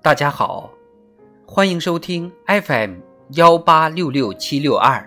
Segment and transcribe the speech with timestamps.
[0.00, 0.70] 大家好，
[1.44, 2.94] 欢迎收听 FM
[3.30, 5.04] 幺八六六七六二。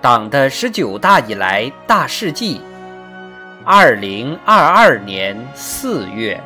[0.00, 2.60] 党的十九大以来大事记，
[3.64, 6.40] 二零二二年四月。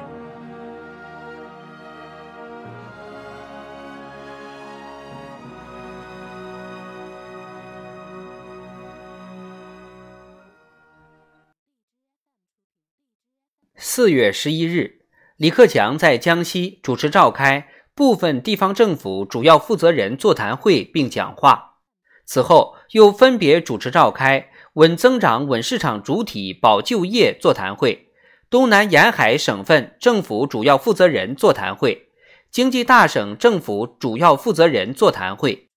[13.97, 15.07] 四月十一日，
[15.39, 21.79] 李克强在江西主持召开部分地方政府主要负责人座谈会并讲话。
[22.27, 28.11] 此后，又分别主持召开稳增长、稳市场主体保就业座谈会、
[28.51, 32.11] 东南沿海省份政府主要负责人座谈会、
[32.51, 35.71] 经济大省政府主要负责人座谈会。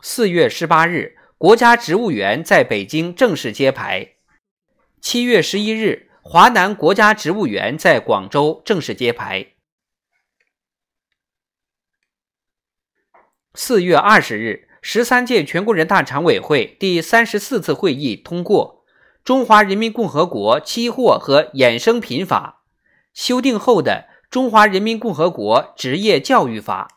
[0.00, 4.08] 四月十八日，国家植物园在北京正式揭牌。
[5.02, 9.48] 七月十一日，华南国家植物园在广州正式揭牌。
[13.52, 18.84] 四月二十日，十三届全国人大常委会第三十四次会议通过
[19.24, 22.62] 《中华人民共和国期货和衍生品法》
[23.12, 26.96] 修订后的《中华人民共和国职业教育法》。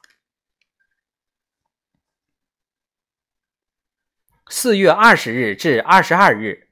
[4.47, 6.64] 四月二十日至二十二日。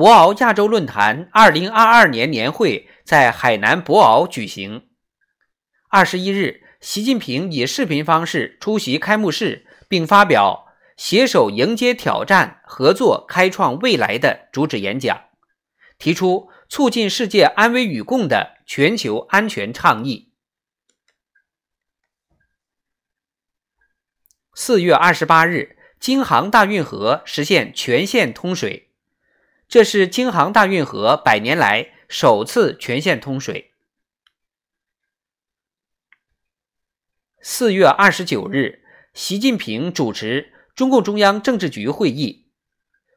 [0.00, 4.88] 博鳌亚洲论坛二零二二年年会在海南博鳌举行。
[5.90, 15.24] 二十一日，习近平以视频方式出席开幕式，并发表“携手迎接挑战，合作开创未来”的主旨演讲，
[15.98, 20.32] 提出促进世界安危与共的全球安全倡议。
[24.54, 28.86] 四月二十八日，京杭大运河实现全线通水。
[29.70, 33.72] 这是京杭大运河百年来首次全线通水。
[37.40, 38.82] 四月二十九日，
[39.14, 42.50] 习近平主持中共中央政治局会议，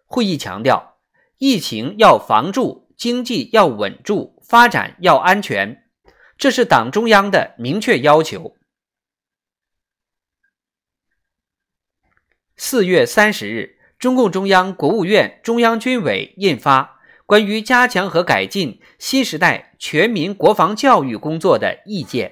[0.05, 0.99] 会议强调，
[1.39, 5.89] 疫情要防住，经济要稳住，发展要安全，
[6.37, 8.55] 这是党中央的明确要求。
[12.55, 13.79] 四月三十日。
[14.03, 16.81] 中共中央、国务院、中央军委印发
[17.25, 22.27] 《关于加强和改进新时代全民国防教育工作的意见》。